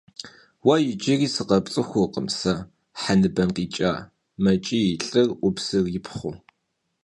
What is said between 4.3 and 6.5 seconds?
мэкӏий лӏыр ӏупсыр ипхъыу.